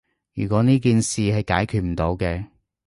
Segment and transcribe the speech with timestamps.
[0.33, 2.47] 如果呢件事係解決唔到嘅